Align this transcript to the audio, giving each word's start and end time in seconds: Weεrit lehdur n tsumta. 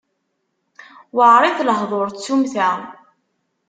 Weεrit 1.17 1.59
lehdur 1.67 2.07
n 2.11 2.13
tsumta. 2.17 2.69